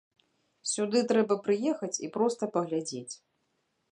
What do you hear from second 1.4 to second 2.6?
прыехаць і проста